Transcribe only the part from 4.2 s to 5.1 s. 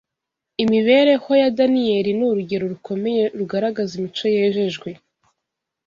yejejwe